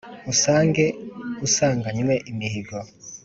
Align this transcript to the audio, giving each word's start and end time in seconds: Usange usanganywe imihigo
Usange 0.31 0.85
usanganywe 1.45 2.13
imihigo 2.31 2.77